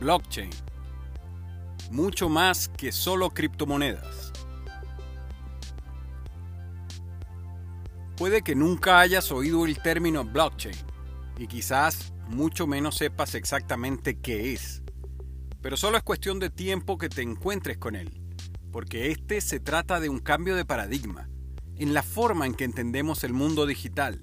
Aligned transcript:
blockchain. 0.00 0.50
Mucho 1.90 2.28
más 2.28 2.68
que 2.68 2.92
solo 2.92 3.30
criptomonedas. 3.30 4.32
Puede 8.16 8.42
que 8.42 8.54
nunca 8.54 9.00
hayas 9.00 9.30
oído 9.30 9.66
el 9.66 9.78
término 9.80 10.24
blockchain 10.24 10.76
y 11.38 11.46
quizás 11.46 12.14
mucho 12.28 12.66
menos 12.66 12.96
sepas 12.96 13.34
exactamente 13.34 14.18
qué 14.18 14.54
es. 14.54 14.82
Pero 15.60 15.76
solo 15.76 15.96
es 15.96 16.02
cuestión 16.02 16.38
de 16.38 16.50
tiempo 16.50 16.96
que 16.98 17.08
te 17.08 17.22
encuentres 17.22 17.76
con 17.76 17.94
él, 17.94 18.20
porque 18.72 19.10
este 19.10 19.40
se 19.40 19.60
trata 19.60 20.00
de 20.00 20.08
un 20.08 20.20
cambio 20.20 20.56
de 20.56 20.64
paradigma 20.64 21.28
en 21.76 21.92
la 21.92 22.02
forma 22.02 22.46
en 22.46 22.54
que 22.54 22.64
entendemos 22.64 23.22
el 23.22 23.32
mundo 23.32 23.66
digital. 23.66 24.22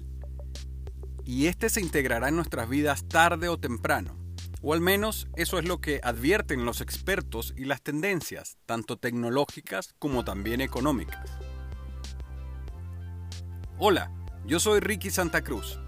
Y 1.24 1.46
este 1.46 1.70
se 1.70 1.80
integrará 1.80 2.28
en 2.28 2.36
nuestras 2.36 2.68
vidas 2.68 3.06
tarde 3.08 3.48
o 3.48 3.58
temprano, 3.58 4.16
o 4.64 4.72
al 4.72 4.80
menos 4.80 5.28
eso 5.36 5.58
es 5.58 5.66
lo 5.66 5.78
que 5.78 6.00
advierten 6.02 6.64
los 6.64 6.80
expertos 6.80 7.52
y 7.54 7.66
las 7.66 7.82
tendencias, 7.82 8.56
tanto 8.64 8.96
tecnológicas 8.96 9.94
como 9.98 10.24
también 10.24 10.62
económicas. 10.62 11.30
Hola, 13.78 14.10
yo 14.46 14.58
soy 14.58 14.80
Ricky 14.80 15.10
Santa 15.10 15.44
Cruz. 15.44 15.78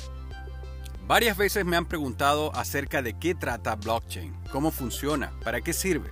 Varias 1.07 1.39
veces 1.39 1.65
me 1.65 1.77
han 1.77 1.87
preguntado 1.87 2.55
acerca 2.55 3.01
de 3.01 3.19
qué 3.19 3.35
trata 3.35 3.77
blockchain, 3.77 4.35
cómo 4.53 4.71
funciona, 4.71 5.33
para 5.43 5.63
qué 5.63 5.73
sirve. 5.73 6.11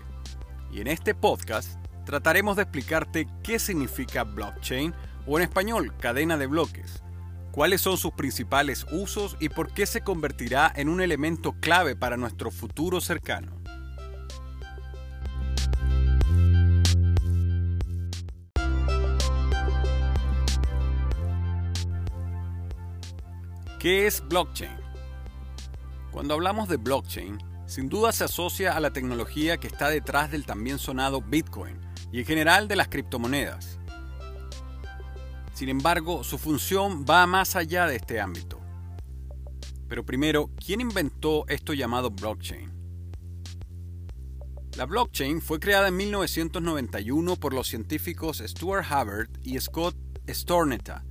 Y 0.73 0.81
en 0.81 0.87
este 0.87 1.15
podcast 1.15 1.79
trataremos 2.07 2.57
de 2.57 2.63
explicarte 2.63 3.29
qué 3.43 3.59
significa 3.59 4.25
blockchain 4.25 4.95
o 5.27 5.39
en 5.39 5.45
español 5.45 5.95
cadena 5.99 6.39
de 6.39 6.47
bloques, 6.47 7.03
cuáles 7.55 7.83
son 7.83 7.97
sus 7.97 8.11
principales 8.11 8.85
usos 8.91 9.37
y 9.39 9.49
por 9.49 9.73
qué 9.73 9.87
se 9.87 10.01
convertirá 10.01 10.73
en 10.75 10.89
un 10.89 11.01
elemento 11.01 11.53
clave 11.61 11.95
para 11.95 12.17
nuestro 12.17 12.51
futuro 12.51 13.01
cercano. 13.01 13.63
¿Qué 23.79 24.09
es 24.09 24.27
blockchain? 24.27 24.73
Cuando 26.11 26.35
hablamos 26.35 26.69
de 26.69 26.77
blockchain, 26.77 27.39
sin 27.67 27.89
duda 27.89 28.11
se 28.11 28.25
asocia 28.25 28.73
a 28.73 28.81
la 28.81 28.93
tecnología 28.93 29.59
que 29.59 29.69
está 29.69 29.91
detrás 29.91 30.33
del 30.33 30.45
también 30.45 30.81
sonado 30.81 31.21
Bitcoin 31.21 31.79
y 32.11 32.19
en 32.19 32.27
general 32.27 32.67
de 32.67 32.75
las 32.75 32.89
criptomonedas. 32.89 33.79
Sin 35.55 35.71
embargo, 35.71 36.23
su 36.25 36.37
función 36.37 37.07
va 37.09 37.27
más 37.27 37.57
allá 37.57 37.87
de 37.87 37.97
este 37.97 38.21
ámbito. 38.21 38.61
Pero 39.89 40.05
primero, 40.05 40.51
¿quién 40.65 40.81
inventó 40.81 41.47
esto 41.49 41.73
llamado 41.73 42.11
blockchain? 42.11 42.71
La 44.77 44.85
blockchain 44.85 45.41
fue 45.41 45.61
creada 45.61 45.89
en 45.89 45.97
1991 45.97 47.37
por 47.37 47.55
los 47.55 47.69
científicos 47.69 48.43
Stuart 48.45 48.85
Hubbard 48.91 49.31
y 49.43 49.59
Scott 49.61 49.97
Stornetta 50.29 51.05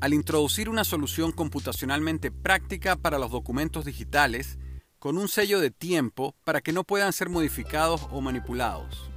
al 0.00 0.12
introducir 0.12 0.68
una 0.68 0.84
solución 0.84 1.32
computacionalmente 1.32 2.30
práctica 2.30 2.96
para 2.96 3.18
los 3.18 3.30
documentos 3.30 3.84
digitales 3.84 4.58
con 4.98 5.18
un 5.18 5.28
sello 5.28 5.60
de 5.60 5.70
tiempo 5.70 6.34
para 6.44 6.60
que 6.60 6.72
no 6.72 6.84
puedan 6.84 7.12
ser 7.12 7.28
modificados 7.28 8.06
o 8.10 8.20
manipulados. 8.20 9.10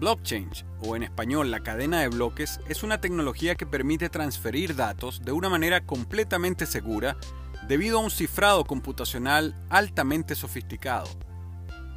Blockchain, 0.00 0.48
o 0.80 0.96
en 0.96 1.02
español 1.02 1.50
la 1.50 1.60
cadena 1.60 2.00
de 2.00 2.08
bloques, 2.08 2.58
es 2.70 2.82
una 2.82 3.02
tecnología 3.02 3.54
que 3.54 3.66
permite 3.66 4.08
transferir 4.08 4.74
datos 4.74 5.20
de 5.22 5.32
una 5.32 5.50
manera 5.50 5.84
completamente 5.84 6.64
segura 6.64 7.18
debido 7.68 7.98
a 7.98 8.02
un 8.02 8.10
cifrado 8.10 8.64
computacional 8.64 9.54
altamente 9.68 10.34
sofisticado. 10.34 11.06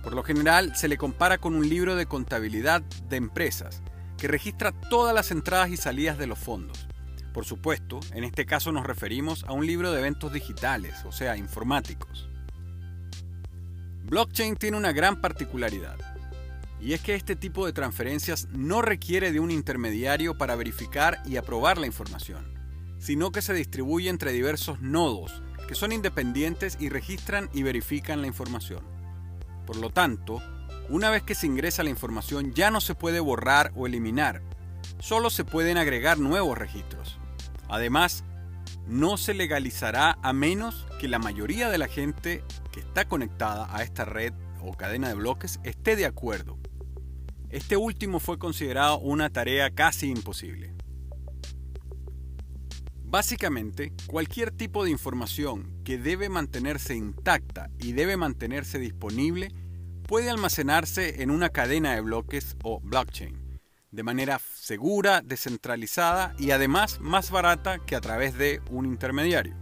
Por 0.03 0.15
lo 0.15 0.21
general 0.21 0.75
se 0.75 0.89
le 0.89 0.97
compara 0.97 1.37
con 1.37 1.55
un 1.55 1.69
libro 1.69 1.95
de 1.95 2.05
contabilidad 2.05 2.81
de 2.81 3.15
empresas 3.15 3.81
que 4.17 4.27
registra 4.27 4.73
todas 4.73 5.15
las 5.15 5.31
entradas 5.31 5.69
y 5.69 5.77
salidas 5.77 6.17
de 6.17 6.27
los 6.27 6.39
fondos. 6.39 6.89
Por 7.33 7.45
supuesto, 7.45 8.01
en 8.11 8.25
este 8.25 8.45
caso 8.45 8.73
nos 8.73 8.85
referimos 8.85 9.45
a 9.45 9.53
un 9.53 9.65
libro 9.65 9.93
de 9.93 9.99
eventos 9.99 10.33
digitales, 10.33 11.05
o 11.05 11.13
sea, 11.13 11.37
informáticos. 11.37 12.27
Blockchain 14.03 14.57
tiene 14.57 14.75
una 14.75 14.91
gran 14.91 15.21
particularidad, 15.21 15.97
y 16.83 16.93
es 16.93 17.01
que 17.01 17.15
este 17.15 17.37
tipo 17.37 17.65
de 17.65 17.71
transferencias 17.71 18.49
no 18.51 18.81
requiere 18.81 19.31
de 19.31 19.39
un 19.39 19.51
intermediario 19.51 20.37
para 20.37 20.55
verificar 20.55 21.23
y 21.25 21.37
aprobar 21.37 21.77
la 21.77 21.87
información, 21.87 22.53
sino 22.99 23.31
que 23.31 23.41
se 23.41 23.53
distribuye 23.53 24.09
entre 24.09 24.33
diversos 24.33 24.81
nodos 24.81 25.41
que 25.67 25.75
son 25.75 25.93
independientes 25.93 26.77
y 26.79 26.89
registran 26.89 27.49
y 27.53 27.63
verifican 27.63 28.21
la 28.21 28.27
información. 28.27 28.83
Por 29.65 29.77
lo 29.77 29.89
tanto, 29.91 30.41
una 30.89 31.09
vez 31.09 31.23
que 31.23 31.35
se 31.35 31.47
ingresa 31.47 31.83
la 31.83 31.89
información 31.89 32.53
ya 32.53 32.69
no 32.69 32.81
se 32.81 32.95
puede 32.95 33.21
borrar 33.21 33.71
o 33.75 33.87
eliminar, 33.87 34.41
solo 34.99 35.29
se 35.29 35.45
pueden 35.45 35.77
agregar 35.77 36.19
nuevos 36.19 36.57
registros. 36.57 37.17
Además, 37.69 38.25
no 38.87 39.15
se 39.15 39.33
legalizará 39.33 40.17
a 40.21 40.33
menos 40.33 40.85
que 40.99 41.07
la 41.07 41.19
mayoría 41.19 41.69
de 41.69 41.77
la 41.77 41.87
gente 41.87 42.43
que 42.73 42.81
está 42.81 43.05
conectada 43.07 43.73
a 43.73 43.83
esta 43.83 44.03
red 44.03 44.33
o 44.61 44.73
cadena 44.73 45.07
de 45.07 45.15
bloques 45.15 45.61
esté 45.63 45.95
de 45.95 46.05
acuerdo. 46.05 46.57
Este 47.53 47.77
último 47.77 48.19
fue 48.19 48.39
considerado 48.39 48.97
una 48.97 49.29
tarea 49.29 49.69
casi 49.69 50.09
imposible. 50.09 50.73
Básicamente, 53.03 53.93
cualquier 54.07 54.49
tipo 54.49 54.83
de 54.83 54.89
información 54.89 55.71
que 55.83 55.99
debe 55.99 56.29
mantenerse 56.29 56.95
intacta 56.95 57.69
y 57.77 57.91
debe 57.91 58.17
mantenerse 58.17 58.79
disponible 58.79 59.49
puede 60.07 60.31
almacenarse 60.31 61.21
en 61.21 61.29
una 61.29 61.49
cadena 61.49 61.93
de 61.93 62.01
bloques 62.01 62.57
o 62.63 62.79
blockchain 62.79 63.59
de 63.91 64.01
manera 64.01 64.41
segura, 64.55 65.21
descentralizada 65.21 66.33
y 66.39 66.49
además 66.49 66.99
más 67.01 67.29
barata 67.29 67.77
que 67.77 67.95
a 67.95 68.01
través 68.01 68.35
de 68.35 68.63
un 68.71 68.87
intermediario. 68.87 69.55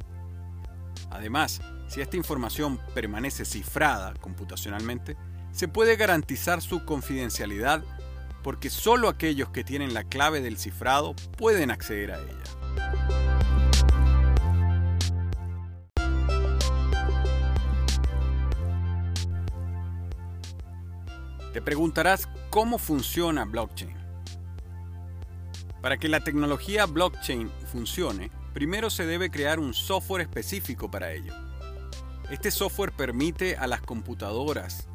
Además, 1.10 1.60
si 1.90 2.00
esta 2.00 2.16
información 2.16 2.80
permanece 2.96 3.44
cifrada 3.44 4.14
computacionalmente, 4.14 5.18
se 5.52 5.68
puede 5.68 5.96
garantizar 5.96 6.62
su 6.62 6.86
confidencialidad 6.86 7.84
porque 8.44 8.70
solo 8.70 9.08
aquellos 9.08 9.50
que 9.50 9.64
tienen 9.64 9.94
la 9.94 10.04
clave 10.04 10.42
del 10.42 10.58
cifrado 10.58 11.16
pueden 11.38 11.72
acceder 11.72 12.12
a 12.12 12.20
ella. 12.20 12.38
Te 21.54 21.62
preguntarás 21.62 22.30
cómo 22.50 22.78
funciona 22.78 23.44
blockchain. 23.44 23.96
Para 25.82 25.98
que 25.98 26.08
la 26.08 26.22
tecnología 26.22 26.86
blockchain 26.86 27.52
funcione, 27.72 28.32
primero 28.54 28.90
se 28.90 29.06
debe 29.06 29.30
crear 29.30 29.60
un 29.60 29.74
software 29.74 30.22
específico 30.22 30.90
para 30.90 31.12
ello. 31.12 31.34
Este 32.30 32.52
software 32.52 32.94
permite 32.94 33.58
a 33.58 33.68
las 33.68 33.82
computadoras 33.82 34.88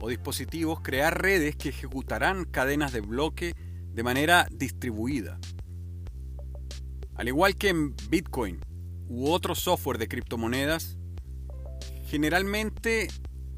o 0.00 0.08
dispositivos 0.08 0.80
crear 0.80 1.20
redes 1.20 1.56
que 1.56 1.70
ejecutarán 1.70 2.44
cadenas 2.44 2.92
de 2.92 3.00
bloque 3.00 3.54
de 3.92 4.02
manera 4.02 4.46
distribuida. 4.50 5.38
Al 7.14 7.28
igual 7.28 7.56
que 7.56 7.68
en 7.68 7.96
Bitcoin 8.08 8.60
u 9.08 9.30
otro 9.30 9.54
software 9.54 9.98
de 9.98 10.08
criptomonedas, 10.08 10.98
generalmente 12.06 13.08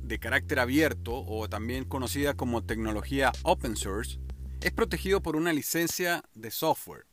de 0.03 0.19
carácter 0.19 0.59
abierto 0.59 1.25
o 1.27 1.49
también 1.49 1.85
conocida 1.85 2.35
como 2.35 2.65
tecnología 2.65 3.33
open 3.43 3.77
source, 3.77 4.19
es 4.61 4.73
protegido 4.73 5.23
por 5.23 5.37
una 5.37 5.53
licencia 5.53 6.23
de 6.35 6.51
software. 6.51 7.07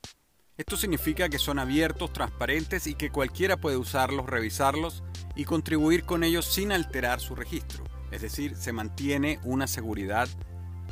Esto 0.58 0.76
significa 0.76 1.30
que 1.30 1.38
son 1.38 1.60
abiertos, 1.60 2.12
transparentes 2.12 2.88
y 2.88 2.96
que 2.96 3.12
cualquiera 3.12 3.58
puede 3.58 3.78
usarlos, 3.78 4.26
revisarlos 4.26 5.04
y 5.36 5.46
contribuir 5.46 6.04
con 6.04 6.24
ellos 6.24 6.46
sin 6.46 6.72
alterar 6.72 7.20
su 7.20 7.36
registro. 7.36 7.84
Es 8.12 8.22
decir, 8.22 8.56
se 8.56 8.74
mantiene 8.74 9.40
una 9.44 9.68
seguridad 9.68 10.30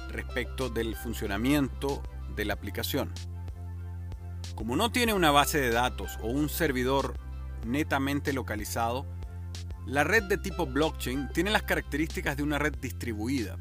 respecto 0.10 0.70
del 0.70 0.96
funcionamiento 0.96 2.04
de 2.36 2.46
la 2.46 2.54
aplicación. 2.54 3.12
Como 4.56 4.76
no 4.76 4.92
tiene 4.92 5.14
una 5.14 5.32
base 5.32 5.60
de 5.60 5.72
datos 5.72 6.18
o 6.22 6.28
un 6.28 6.50
servidor 6.50 7.18
netamente 7.66 8.34
localizado, 8.34 9.06
la 9.86 10.04
red 10.04 10.24
de 10.24 10.38
tipo 10.38 10.66
blockchain 10.66 11.30
tiene 11.34 11.52
las 11.52 11.64
características 11.64 12.38
de 12.38 12.44
una 12.44 12.58
red 12.58 12.76
distribuida, 12.78 13.58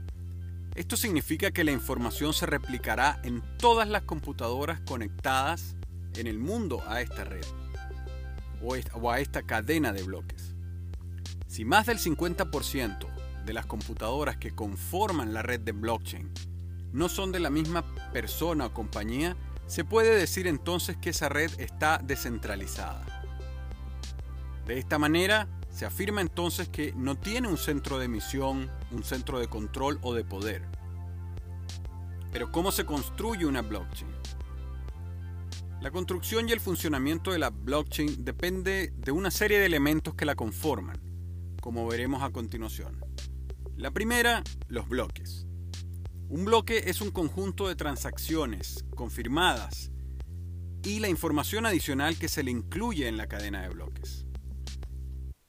esto 0.74 0.96
significa 0.96 1.52
que 1.52 1.62
la 1.62 1.70
información 1.70 2.32
se 2.32 2.46
replicará 2.46 3.20
en 3.22 3.42
todas 3.58 3.88
las 3.88 4.02
computadoras 4.02 4.80
conectadas 4.80 5.76
en 6.16 6.26
el 6.26 6.40
mundo 6.40 6.82
a 6.88 7.00
esta 7.00 7.22
red 7.22 7.44
o 8.60 9.10
a 9.10 9.20
esta 9.20 9.42
cadena 9.42 9.92
de 9.92 10.02
bloques. 10.02 10.54
Si 11.46 11.64
más 11.64 11.86
del 11.86 11.98
50% 11.98 13.06
de 13.44 13.52
las 13.52 13.66
computadoras 13.66 14.36
que 14.36 14.52
conforman 14.52 15.34
la 15.34 15.42
red 15.42 15.60
de 15.60 15.72
blockchain 15.72 16.30
no 16.94 17.08
son 17.08 17.32
de 17.32 17.40
la 17.40 17.50
misma 17.50 17.82
persona 18.12 18.66
o 18.66 18.72
compañía, 18.72 19.36
se 19.66 19.84
puede 19.84 20.14
decir 20.14 20.46
entonces 20.46 20.96
que 20.96 21.10
esa 21.10 21.28
red 21.28 21.50
está 21.58 21.98
descentralizada. 21.98 23.04
De 24.64 24.78
esta 24.78 24.96
manera, 24.98 25.48
se 25.70 25.86
afirma 25.86 26.20
entonces 26.20 26.68
que 26.68 26.92
no 26.96 27.16
tiene 27.16 27.48
un 27.48 27.58
centro 27.58 27.98
de 27.98 28.04
emisión, 28.04 28.70
un 28.92 29.02
centro 29.02 29.40
de 29.40 29.48
control 29.48 29.98
o 30.02 30.14
de 30.14 30.24
poder. 30.24 30.62
Pero 32.30 32.52
¿cómo 32.52 32.70
se 32.70 32.86
construye 32.86 33.44
una 33.44 33.62
blockchain? 33.62 34.10
La 35.80 35.90
construcción 35.90 36.48
y 36.48 36.52
el 36.52 36.60
funcionamiento 36.60 37.32
de 37.32 37.40
la 37.40 37.50
blockchain 37.50 38.24
depende 38.24 38.92
de 38.96 39.10
una 39.10 39.32
serie 39.32 39.58
de 39.58 39.66
elementos 39.66 40.14
que 40.14 40.24
la 40.24 40.36
conforman, 40.36 41.00
como 41.60 41.88
veremos 41.88 42.22
a 42.22 42.30
continuación. 42.30 43.04
La 43.84 43.90
primera, 43.90 44.42
los 44.68 44.88
bloques. 44.88 45.46
Un 46.30 46.46
bloque 46.46 46.84
es 46.86 47.02
un 47.02 47.10
conjunto 47.10 47.68
de 47.68 47.76
transacciones 47.76 48.82
confirmadas 48.96 49.90
y 50.82 51.00
la 51.00 51.10
información 51.10 51.66
adicional 51.66 52.16
que 52.16 52.30
se 52.30 52.42
le 52.42 52.50
incluye 52.50 53.08
en 53.08 53.18
la 53.18 53.26
cadena 53.26 53.60
de 53.60 53.68
bloques. 53.68 54.24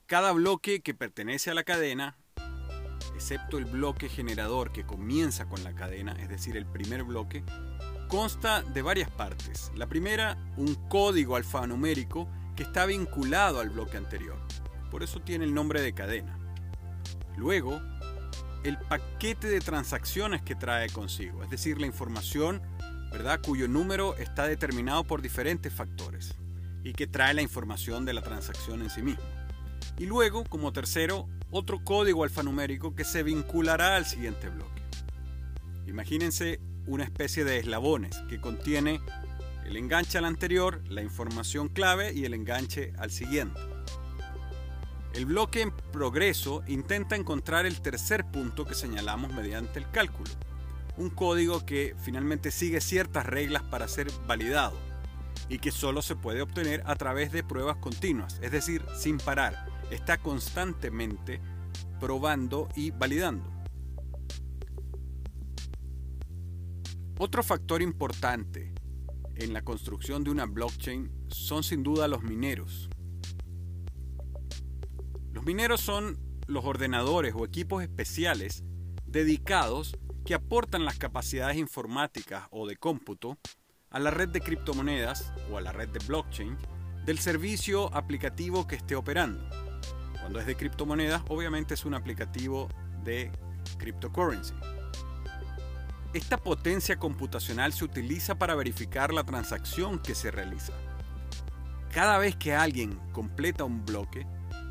Cada 0.05 0.33
bloque 0.33 0.81
que 0.81 0.93
pertenece 0.93 1.49
a 1.49 1.53
la 1.53 1.63
cadena, 1.63 2.17
excepto 3.13 3.57
el 3.57 3.63
bloque 3.63 4.09
generador 4.09 4.73
que 4.73 4.85
comienza 4.85 5.47
con 5.47 5.63
la 5.63 5.73
cadena, 5.73 6.11
es 6.19 6.27
decir, 6.27 6.57
el 6.57 6.65
primer 6.65 7.05
bloque, 7.05 7.41
consta 8.09 8.63
de 8.63 8.81
varias 8.81 9.09
partes. 9.11 9.71
La 9.77 9.87
primera, 9.87 10.37
un 10.57 10.75
código 10.89 11.37
alfanumérico 11.37 12.27
que 12.57 12.63
está 12.63 12.85
vinculado 12.85 13.61
al 13.61 13.69
bloque 13.69 13.95
anterior. 13.95 14.45
Por 14.91 15.03
eso 15.03 15.21
tiene 15.21 15.45
el 15.45 15.53
nombre 15.53 15.79
de 15.79 15.93
cadena. 15.93 16.37
Luego, 17.37 17.79
el 18.65 18.77
paquete 18.77 19.47
de 19.47 19.59
transacciones 19.59 20.41
que 20.41 20.55
trae 20.55 20.89
consigo, 20.89 21.43
es 21.43 21.51
decir, 21.51 21.79
la 21.79 21.85
información, 21.85 22.61
¿verdad?, 23.11 23.39
cuyo 23.45 23.67
número 23.67 24.17
está 24.17 24.47
determinado 24.47 25.03
por 25.03 25.21
diferentes 25.21 25.71
factores 25.71 26.33
y 26.83 26.93
que 26.93 27.05
trae 27.05 27.35
la 27.35 27.43
información 27.43 28.05
de 28.05 28.13
la 28.13 28.23
transacción 28.23 28.81
en 28.81 28.89
sí 28.89 29.03
misma. 29.03 29.23
Y 29.99 30.07
luego, 30.07 30.43
como 30.45 30.73
tercero, 30.73 31.27
otro 31.51 31.83
código 31.83 32.23
alfanumérico 32.23 32.95
que 32.95 33.03
se 33.03 33.21
vinculará 33.21 33.95
al 33.95 34.05
siguiente 34.05 34.49
bloque. 34.49 34.81
Imagínense 35.85 36.59
una 36.87 37.03
especie 37.03 37.45
de 37.45 37.59
eslabones 37.59 38.17
que 38.29 38.41
contiene 38.41 38.99
el 39.65 39.77
enganche 39.77 40.17
al 40.17 40.25
anterior, 40.25 40.81
la 40.89 41.03
información 41.03 41.69
clave 41.69 42.13
y 42.13 42.25
el 42.25 42.33
enganche 42.33 42.93
al 42.97 43.11
siguiente. 43.11 43.59
El 45.15 45.25
bloque 45.25 45.61
en 45.61 45.71
progreso 45.71 46.61
intenta 46.67 47.15
encontrar 47.15 47.65
el 47.65 47.79
tercer 47.79 48.29
punto 48.29 48.65
que 48.65 48.75
señalamos 48.75 49.31
mediante 49.31 49.79
el 49.79 49.89
cálculo, 49.89 50.29
un 50.97 51.09
código 51.09 51.65
que 51.65 51.95
finalmente 52.03 52.51
sigue 52.51 52.81
ciertas 52.81 53.25
reglas 53.25 53.63
para 53.63 53.87
ser 53.87 54.11
validado 54.27 54.77
y 55.47 55.59
que 55.59 55.71
solo 55.71 56.01
se 56.01 56.17
puede 56.17 56.41
obtener 56.41 56.83
a 56.85 56.97
través 56.97 57.31
de 57.31 57.45
pruebas 57.45 57.77
continuas, 57.77 58.39
es 58.41 58.51
decir, 58.51 58.83
sin 58.93 59.17
parar, 59.17 59.67
está 59.89 60.17
constantemente 60.17 61.39
probando 62.01 62.67
y 62.75 62.91
validando. 62.91 63.49
Otro 67.17 67.41
factor 67.41 67.81
importante 67.81 68.73
en 69.35 69.53
la 69.53 69.61
construcción 69.61 70.25
de 70.25 70.31
una 70.31 70.45
blockchain 70.45 71.09
son 71.29 71.63
sin 71.63 71.83
duda 71.83 72.09
los 72.09 72.21
mineros. 72.21 72.89
Mineros 75.45 75.79
son 75.79 76.17
los 76.47 76.65
ordenadores 76.65 77.35
o 77.35 77.45
equipos 77.45 77.83
especiales 77.83 78.63
dedicados 79.05 79.95
que 80.25 80.33
aportan 80.33 80.85
las 80.85 80.97
capacidades 80.97 81.57
informáticas 81.57 82.47
o 82.49 82.65
de 82.65 82.77
cómputo 82.77 83.37
a 83.91 83.99
la 83.99 84.09
red 84.09 84.29
de 84.29 84.41
criptomonedas 84.41 85.31
o 85.51 85.59
a 85.59 85.61
la 85.61 85.71
red 85.71 85.89
de 85.89 85.99
blockchain 85.99 86.57
del 87.05 87.19
servicio 87.19 87.93
aplicativo 87.93 88.65
que 88.65 88.75
esté 88.75 88.95
operando. 88.95 89.47
Cuando 90.19 90.39
es 90.39 90.47
de 90.47 90.55
criptomonedas, 90.55 91.21
obviamente 91.29 91.75
es 91.75 91.85
un 91.85 91.93
aplicativo 91.93 92.67
de 93.03 93.31
cryptocurrency. 93.77 94.55
Esta 96.15 96.37
potencia 96.37 96.97
computacional 96.97 97.71
se 97.71 97.85
utiliza 97.85 98.33
para 98.33 98.55
verificar 98.55 99.13
la 99.13 99.23
transacción 99.23 99.99
que 99.99 100.15
se 100.15 100.31
realiza. 100.31 100.73
Cada 101.91 102.17
vez 102.17 102.35
que 102.35 102.55
alguien 102.55 102.99
completa 103.11 103.63
un 103.63 103.85
bloque, 103.85 104.25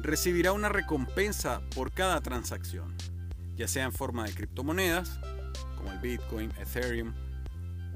recibirá 0.05 0.53
una 0.53 0.69
recompensa 0.69 1.61
por 1.75 1.93
cada 1.93 2.21
transacción, 2.21 2.95
ya 3.57 3.67
sea 3.67 3.85
en 3.85 3.93
forma 3.93 4.25
de 4.25 4.35
criptomonedas, 4.35 5.19
como 5.77 5.91
el 5.91 5.99
Bitcoin, 5.99 6.53
Ethereum, 6.61 7.13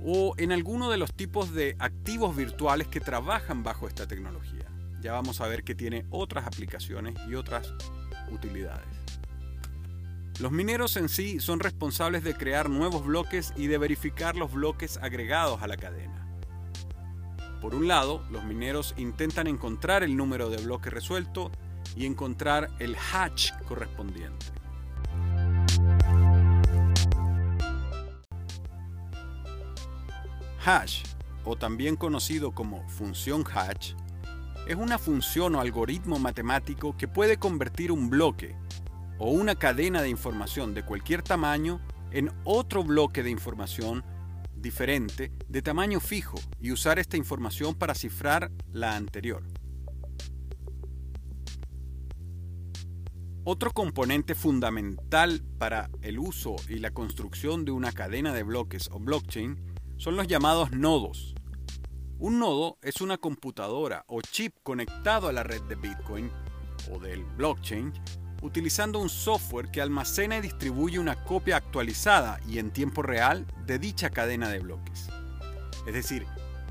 o 0.05 0.35
en 0.37 0.53
alguno 0.53 0.91
de 0.91 0.97
los 0.97 1.15
tipos 1.15 1.55
de 1.55 1.77
activos 1.79 2.35
virtuales 2.35 2.89
que 2.89 3.01
trabajan 3.01 3.63
bajo 3.63 3.87
esta 3.87 4.07
tecnología 4.07 4.69
ya 5.01 5.13
vamos 5.13 5.41
a 5.41 5.47
ver 5.47 5.65
que 5.65 5.75
tiene 5.75 6.07
otras 6.11 6.47
aplicaciones 6.47 7.15
y 7.29 7.35
otras 7.35 7.73
utilidades. 8.31 8.87
Los 10.41 10.53
mineros 10.53 10.97
en 10.97 11.09
sí 11.09 11.41
son 11.41 11.61
responsables 11.61 12.23
de 12.23 12.35
crear 12.35 12.71
nuevos 12.71 13.05
bloques 13.05 13.53
y 13.57 13.67
de 13.67 13.79
verificar 13.79 14.37
los 14.37 14.53
bloques 14.53 14.97
agregados 14.99 15.63
a 15.63 15.67
la 15.67 15.77
cadena. 15.77 16.15
Por 17.61 17.75
un 17.75 17.89
lado, 17.89 18.25
los 18.31 18.45
mineros 18.45 18.95
intentan 18.97 19.49
encontrar 19.49 20.05
el 20.05 20.17
número 20.17 20.49
de 20.49 20.63
bloque 20.63 20.91
resuelto 20.91 21.51
y 21.99 22.07
encontrar 22.07 22.71
el 22.79 22.97
hash 22.97 23.51
correspondiente. 23.67 24.47
Hash, 30.65 31.03
o 31.45 31.57
también 31.57 31.97
conocido 31.97 32.53
como 32.53 32.89
función 32.89 33.45
hash, 33.53 33.95
es 34.69 34.77
una 34.77 34.99
función 34.99 35.57
o 35.57 35.61
algoritmo 35.61 36.19
matemático 36.19 36.97
que 36.97 37.09
puede 37.09 37.39
convertir 37.39 37.91
un 37.91 38.11
bloque 38.11 38.55
o 39.19 39.31
una 39.31 39.57
cadena 39.57 40.01
de 40.01 40.09
información 40.09 40.75
de 40.75 40.85
cualquier 40.85 41.23
tamaño 41.23 41.81
en 42.13 42.31
otro 42.45 42.85
bloque 42.85 43.23
de 43.23 43.31
información 43.31 44.05
diferente 44.55 45.33
de 45.49 45.63
tamaño 45.63 46.01
fijo 46.01 46.39
y 46.61 46.71
usar 46.71 46.99
esta 46.99 47.17
información 47.17 47.75
para 47.75 47.95
cifrar 47.95 48.53
la 48.71 48.95
anterior. 48.95 49.43
Otro 53.45 53.71
componente 53.73 54.35
fundamental 54.35 55.43
para 55.59 55.91
el 56.03 56.19
uso 56.19 56.57
y 56.69 56.79
la 56.79 56.91
construcción 56.91 57.65
de 57.65 57.73
una 57.73 57.93
cadena 57.93 58.35
de 58.35 58.43
bloques 58.43 58.89
o 58.93 58.99
blockchain 58.99 59.57
son 59.97 60.17
los 60.17 60.27
llamados 60.27 60.73
nodos, 60.73 61.35
un 62.21 62.41
nodo 62.41 62.79
es 62.83 63.01
una 63.01 63.17
computadora 63.17 64.05
o 64.09 64.21
chip 64.23 64.57
conectado 64.65 65.29
a 65.29 65.33
la 65.33 65.45
red 65.45 65.63
de 65.63 65.77
Bitcoin 65.77 66.33
o 66.91 66.99
del 66.99 67.25
blockchain 67.25 67.93
utilizando 68.43 68.99
un 68.99 69.09
software 69.09 69.71
que 69.71 69.81
almacena 69.81 70.39
y 70.39 70.41
distribuye 70.41 70.99
una 70.99 71.23
copia 71.23 71.57
actualizada 71.57 72.41
y 72.49 72.59
en 72.59 72.73
tiempo 72.73 73.03
real 73.03 73.47
de 73.67 73.79
dicha 73.79 74.11
cadena 74.11 74.49
de 74.49 74.59
bloques. 74.59 75.09
Es 75.87 75.95
decir, 75.95 76.27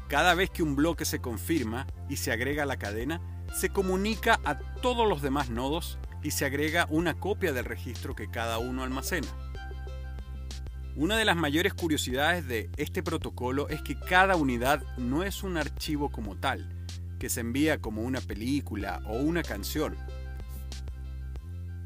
cada 0.10 0.34
vez 0.34 0.50
que 0.50 0.64
un 0.64 0.76
bloque 0.76 1.06
se 1.06 1.22
confirma 1.22 1.88
y 2.10 2.18
se 2.18 2.34
agrega 2.34 2.64
a 2.64 2.66
la 2.68 2.78
cadena, 2.78 3.22
se 3.54 3.70
comunica 3.70 4.42
a 4.44 4.60
todos 4.82 5.08
los 5.08 5.22
demás 5.22 5.50
nodos 5.50 5.98
y 6.28 6.32
se 6.32 6.44
agrega 6.44 6.88
una 6.90 7.14
copia 7.14 7.54
del 7.54 7.64
registro 7.64 8.14
que 8.14 8.30
cada 8.30 8.58
uno 8.58 8.84
almacena. 8.84 9.30
Una 10.98 11.16
de 11.16 11.24
las 11.24 11.38
mayores 11.38 11.74
curiosidades 11.74 12.46
de 12.46 12.70
este 12.76 13.02
protocolo 13.02 13.70
es 13.70 13.82
que 13.82 13.98
cada 13.98 14.36
unidad 14.36 14.84
no 14.98 15.24
es 15.24 15.42
un 15.42 15.56
archivo 15.56 16.12
como 16.12 16.36
tal, 16.36 16.68
que 17.18 17.30
se 17.30 17.40
envía 17.40 17.80
como 17.80 18.02
una 18.02 18.20
película 18.20 19.02
o 19.06 19.16
una 19.20 19.42
canción. 19.42 19.96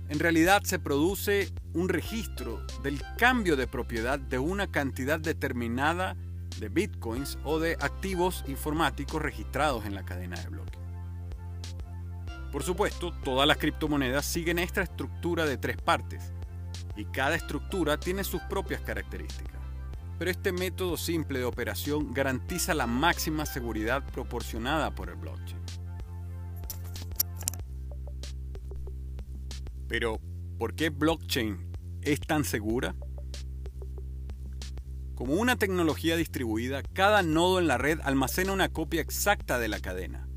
En 0.09 0.17
realidad 0.17 0.63
se 0.63 0.79
produce 0.79 1.53
un 1.75 1.87
registro 1.87 2.65
del 2.81 2.99
cambio 3.19 3.55
de 3.55 3.67
propiedad 3.67 4.17
de 4.17 4.39
una 4.39 4.71
cantidad 4.71 5.19
determinada 5.19 6.17
de 6.59 6.69
bitcoins 6.69 7.37
o 7.43 7.59
de 7.59 7.73
activos 7.79 8.43
informáticos 8.47 9.21
registrados 9.21 9.85
en 9.85 9.93
la 9.93 10.03
cadena 10.03 10.41
de 10.41 10.49
bloques. 10.49 10.80
Por 12.51 12.63
supuesto, 12.63 13.13
todas 13.23 13.47
las 13.47 13.57
criptomonedas 13.57 14.25
siguen 14.25 14.59
esta 14.59 14.81
estructura 14.81 15.45
de 15.45 15.57
tres 15.57 15.77
partes 15.77 16.33
y 16.97 17.05
cada 17.05 17.35
estructura 17.35 17.97
tiene 17.97 18.25
sus 18.25 18.41
propias 18.41 18.81
características. 18.81 19.61
Pero 20.19 20.29
este 20.29 20.51
método 20.51 20.97
simple 20.97 21.39
de 21.39 21.45
operación 21.45 22.13
garantiza 22.13 22.73
la 22.73 22.87
máxima 22.87 23.45
seguridad 23.45 24.05
proporcionada 24.11 24.93
por 24.93 25.09
el 25.09 25.15
blockchain. 25.15 25.61
Pero, 29.87 30.19
¿por 30.59 30.75
qué 30.75 30.89
blockchain 30.89 31.71
es 32.01 32.19
tan 32.19 32.43
segura? 32.43 32.95
Como 35.15 35.35
una 35.35 35.55
tecnología 35.55 36.17
distribuida, 36.17 36.83
cada 36.83 37.23
nodo 37.23 37.59
en 37.59 37.67
la 37.67 37.77
red 37.77 37.99
almacena 38.03 38.53
una 38.53 38.69
copia 38.69 39.01
exacta 39.01 39.57
de 39.57 39.67
la 39.69 39.79
cadena, 39.79 40.27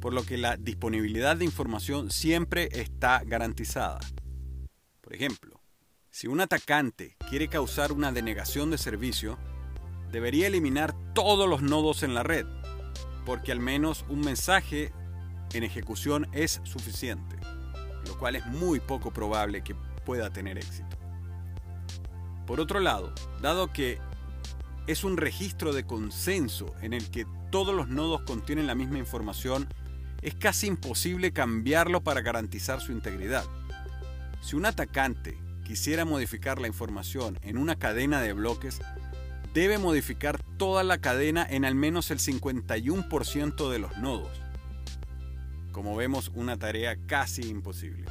por 0.00 0.12
lo 0.12 0.24
que 0.24 0.38
la 0.38 0.56
disponibilidad 0.56 1.36
de 1.36 1.44
información 1.44 2.10
siempre 2.10 2.68
está 2.72 3.22
garantizada. 3.24 4.00
Por 5.00 5.14
ejemplo, 5.14 5.60
si 6.10 6.26
un 6.26 6.40
atacante 6.40 7.16
quiere 7.28 7.48
causar 7.48 7.92
una 7.92 8.10
denegación 8.10 8.70
de 8.70 8.78
servicio, 8.78 9.38
debería 10.10 10.46
eliminar 10.46 10.94
todos 11.14 11.48
los 11.48 11.62
nodos 11.62 12.02
en 12.02 12.14
la 12.14 12.22
red, 12.22 12.46
porque 13.24 13.52
al 13.52 13.60
menos 13.60 14.04
un 14.08 14.20
mensaje 14.20 14.92
en 15.52 15.64
ejecución 15.64 16.28
es 16.32 16.60
suficiente. 16.64 17.36
lo 18.06 18.18
cual 18.18 18.34
es 18.34 18.46
muy 18.46 18.80
poco 18.80 19.12
probable 19.12 19.62
que 19.62 19.76
pueda 20.06 20.30
tener 20.32 20.56
éxito. 20.56 20.96
Por 22.46 22.58
otro 22.58 22.80
lado, 22.80 23.12
dado 23.40 23.72
que 23.72 23.98
es 24.86 25.04
un 25.04 25.16
registro 25.16 25.72
de 25.72 25.86
consenso 25.86 26.74
en 26.80 26.94
el 26.94 27.10
que 27.10 27.26
todos 27.50 27.74
los 27.74 27.88
nodos 27.88 28.22
contienen 28.22 28.66
la 28.66 28.74
misma 28.74 28.98
información, 28.98 29.68
es 30.22 30.34
casi 30.34 30.66
imposible 30.66 31.32
cambiarlo 31.32 32.02
para 32.02 32.20
garantizar 32.20 32.80
su 32.80 32.92
integridad. 32.92 33.44
Si 34.40 34.56
un 34.56 34.66
atacante 34.66 35.38
quisiera 35.64 36.04
modificar 36.04 36.60
la 36.60 36.66
información 36.66 37.38
en 37.42 37.56
una 37.56 37.76
cadena 37.76 38.20
de 38.20 38.32
bloques, 38.32 38.80
debe 39.54 39.78
modificar 39.78 40.42
toda 40.56 40.82
la 40.84 40.98
cadena 40.98 41.46
en 41.48 41.64
al 41.64 41.74
menos 41.74 42.10
el 42.10 42.18
51% 42.18 43.70
de 43.70 43.78
los 43.78 43.96
nodos. 43.98 44.30
Como 45.72 45.96
vemos, 45.96 46.30
una 46.34 46.56
tarea 46.56 46.96
casi 47.06 47.42
imposible. 47.42 48.04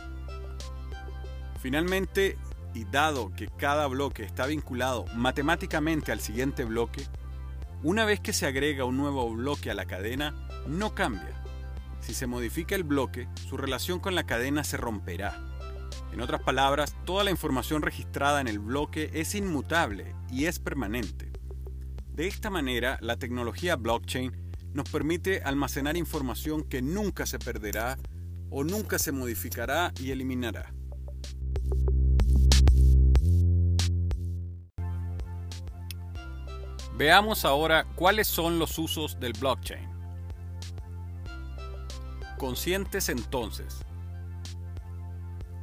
Finalmente, 1.62 2.38
y 2.74 2.86
dado 2.86 3.34
que 3.34 3.48
cada 3.48 3.88
bloque 3.88 4.24
está 4.24 4.46
vinculado 4.46 5.06
matemáticamente 5.16 6.12
al 6.12 6.20
siguiente 6.20 6.64
bloque, 6.64 7.06
una 7.84 8.06
vez 8.06 8.20
que 8.20 8.34
se 8.34 8.46
agrega 8.46 8.86
un 8.86 8.98
nuevo 8.98 9.30
bloque 9.34 9.72
a 9.72 9.74
la 9.74 9.86
cadena, 9.86 10.36
no 10.68 10.94
cambia. 10.94 11.39
Si 12.02 12.14
se 12.14 12.28
modifica 12.28 12.76
el 12.76 12.84
bloque, 12.84 13.28
su 13.48 13.58
relación 13.58 14.00
con 14.00 14.16
la 14.16 14.26
cadena 14.26 14.64
se 14.64 14.78
romperá. 14.78 15.46
En 16.12 16.22
otras 16.22 16.42
palabras, 16.42 16.96
toda 17.06 17.24
la 17.24 17.32
información 17.32 17.82
registrada 17.82 18.42
en 18.42 18.48
el 18.48 18.60
bloque 18.60 19.12
es 19.14 19.36
inmutable 19.36 20.16
y 20.32 20.46
es 20.46 20.60
permanente. 20.60 21.32
De 22.14 22.28
esta 22.28 22.50
manera, 22.50 22.98
la 23.02 23.18
tecnología 23.18 23.76
blockchain 23.76 24.32
nos 24.74 24.90
permite 24.90 25.42
almacenar 25.44 25.98
información 25.98 26.64
que 26.64 26.82
nunca 26.82 27.26
se 27.26 27.40
perderá 27.40 27.98
o 28.50 28.64
nunca 28.64 29.00
se 29.00 29.12
modificará 29.12 29.94
y 30.00 30.12
eliminará. 30.12 30.74
Veamos 36.98 37.46
ahora 37.46 37.86
cuáles 37.96 38.28
son 38.28 38.60
los 38.60 38.78
usos 38.78 39.18
del 39.20 39.32
blockchain. 39.32 39.89
Conscientes 42.40 43.10
entonces 43.10 43.80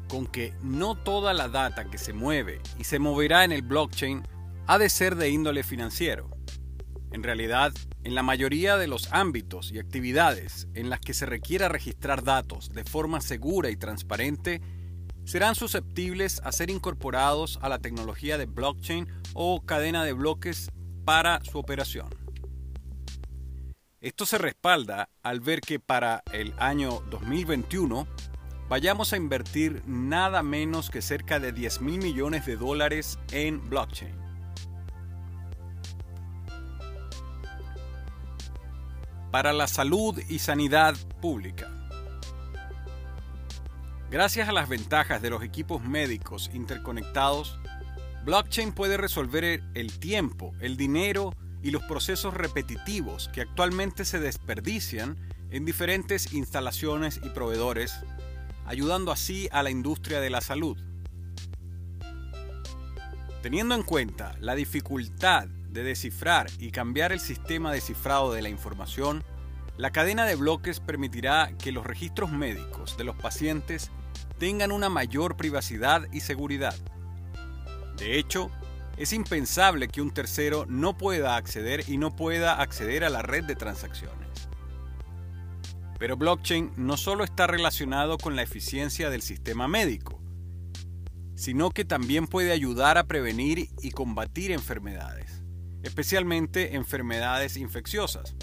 con 0.09 0.26
que 0.26 0.52
no 0.62 0.95
toda 0.95 1.33
la 1.33 1.49
data 1.49 1.87
que 1.87 1.97
se 1.97 2.12
mueve 2.12 2.61
y 2.78 2.85
se 2.85 2.99
moverá 2.99 3.45
en 3.45 3.52
el 3.52 3.62
blockchain 3.62 4.23
ha 4.66 4.78
de 4.78 4.90
ser 4.90 5.16
de 5.16 5.30
índole 5.30 5.62
financiero. 5.62 6.28
En 7.12 7.23
realidad, 7.23 7.73
en 8.04 8.14
la 8.14 8.23
mayoría 8.23 8.76
de 8.76 8.88
los 8.88 9.11
ámbitos 9.11 9.73
y 9.73 9.78
actividades 9.78 10.68
en 10.75 10.90
las 10.90 11.00
que 11.00 11.14
se 11.14 11.25
requiera 11.25 11.71
registrar 11.71 12.23
datos 12.23 12.71
de 12.71 12.85
forma 12.85 13.23
segura 13.23 13.71
y 13.71 13.76
transparente, 13.76 14.61
serán 15.25 15.54
susceptibles 15.54 16.42
a 16.45 16.52
ser 16.52 16.68
incorporados 16.68 17.59
a 17.62 17.71
la 17.71 17.78
tecnología 17.78 18.37
de 18.37 18.45
blockchain 18.45 19.09
o 19.33 19.64
cadena 19.64 20.04
de 20.04 20.12
bloques 20.12 20.68
para 21.06 21.42
su 21.42 21.59
operación. 21.59 22.25
Esto 24.06 24.25
se 24.25 24.38
respalda 24.38 25.08
al 25.25 25.40
ver 25.40 25.60
que 25.60 25.80
para 25.80 26.22
el 26.30 26.54
año 26.58 27.00
2021 27.10 28.06
vayamos 28.68 29.12
a 29.12 29.16
invertir 29.16 29.82
nada 29.84 30.44
menos 30.44 30.90
que 30.90 31.02
cerca 31.02 31.40
de 31.40 31.50
10 31.50 31.80
mil 31.80 31.98
millones 31.98 32.46
de 32.46 32.54
dólares 32.54 33.18
en 33.32 33.68
blockchain. 33.68 34.14
Para 39.32 39.52
la 39.52 39.66
salud 39.66 40.16
y 40.28 40.38
sanidad 40.38 40.94
pública. 41.20 41.68
Gracias 44.08 44.48
a 44.48 44.52
las 44.52 44.68
ventajas 44.68 45.20
de 45.20 45.30
los 45.30 45.42
equipos 45.42 45.82
médicos 45.82 46.48
interconectados, 46.54 47.58
blockchain 48.25 48.72
puede 48.72 48.98
resolver 48.98 49.64
el 49.75 49.98
tiempo, 49.98 50.52
el 50.60 50.76
dinero 50.76 51.32
y 51.62 51.70
los 51.70 51.82
procesos 51.84 52.34
repetitivos 52.34 53.28
que 53.32 53.40
actualmente 53.40 54.04
se 54.04 54.20
desperdician 54.20 55.16
en 55.50 55.64
diferentes 55.64 56.32
instalaciones 56.32 57.20
y 57.22 57.28
proveedores 57.30 58.00
ayudando 58.66 59.12
así 59.12 59.48
a 59.52 59.62
la 59.62 59.70
industria 59.70 60.20
de 60.20 60.30
la 60.30 60.40
salud. 60.40 60.76
Teniendo 63.42 63.75
en 63.75 63.84
cuenta 63.84 64.34
la 64.40 64.56
dificultad 64.56 65.46
de 65.46 65.84
descifrar 65.84 66.48
y 66.58 66.72
cambiar 66.72 67.12
el 67.12 67.20
sistema 67.20 67.72
de 67.72 67.80
cifrado 67.80 68.32
de 68.32 68.42
la 68.42 68.48
información, 68.48 69.22
la 69.76 69.92
cadena 69.92 70.25
de 70.25 70.34
bloques 70.34 70.80
permitirá 70.80 71.52
que 71.58 71.70
los 71.70 71.86
registros 71.86 72.32
médicos 72.32 72.96
de 72.96 73.04
los 73.04 73.14
pacientes 73.14 73.90
tengan 74.38 74.72
una 74.72 74.88
mayor 74.88 75.36
privacidad 75.36 76.08
y 76.12 76.20
seguridad. 76.20 76.75
De 77.96 78.18
hecho, 78.18 78.50
es 78.96 79.12
impensable 79.12 79.88
que 79.88 80.00
un 80.00 80.10
tercero 80.10 80.64
no 80.68 80.96
pueda 80.96 81.36
acceder 81.36 81.84
y 81.88 81.98
no 81.98 82.16
pueda 82.16 82.60
acceder 82.60 83.04
a 83.04 83.10
la 83.10 83.22
red 83.22 83.44
de 83.44 83.54
transacciones. 83.54 84.48
Pero 85.98 86.16
blockchain 86.16 86.72
no 86.76 86.96
solo 86.96 87.24
está 87.24 87.46
relacionado 87.46 88.18
con 88.18 88.36
la 88.36 88.42
eficiencia 88.42 89.10
del 89.10 89.22
sistema 89.22 89.68
médico, 89.68 90.20
sino 91.34 91.70
que 91.70 91.84
también 91.84 92.26
puede 92.26 92.52
ayudar 92.52 92.98
a 92.98 93.04
prevenir 93.04 93.68
y 93.82 93.90
combatir 93.90 94.50
enfermedades, 94.50 95.42
especialmente 95.82 96.76
enfermedades 96.76 97.56
infecciosas. 97.56 98.34